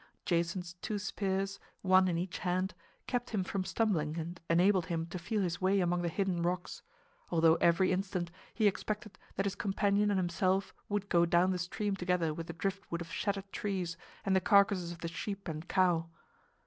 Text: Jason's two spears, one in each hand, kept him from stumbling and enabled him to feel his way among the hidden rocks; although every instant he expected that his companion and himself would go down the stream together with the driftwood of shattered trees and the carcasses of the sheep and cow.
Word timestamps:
Jason's 0.25 0.73
two 0.81 0.97
spears, 0.97 1.59
one 1.83 2.07
in 2.07 2.17
each 2.17 2.39
hand, 2.39 2.73
kept 3.05 3.29
him 3.29 3.43
from 3.43 3.63
stumbling 3.63 4.17
and 4.17 4.41
enabled 4.49 4.87
him 4.87 5.05
to 5.05 5.19
feel 5.19 5.43
his 5.43 5.61
way 5.61 5.79
among 5.79 6.01
the 6.01 6.09
hidden 6.09 6.41
rocks; 6.41 6.81
although 7.29 7.53
every 7.57 7.91
instant 7.91 8.31
he 8.51 8.65
expected 8.65 9.19
that 9.35 9.45
his 9.45 9.53
companion 9.53 10.09
and 10.09 10.17
himself 10.19 10.73
would 10.89 11.07
go 11.07 11.23
down 11.23 11.51
the 11.51 11.59
stream 11.59 11.95
together 11.95 12.33
with 12.33 12.47
the 12.47 12.53
driftwood 12.53 12.99
of 12.99 13.13
shattered 13.13 13.51
trees 13.51 13.95
and 14.25 14.35
the 14.35 14.41
carcasses 14.41 14.91
of 14.91 15.01
the 15.01 15.07
sheep 15.07 15.47
and 15.47 15.67
cow. 15.67 16.09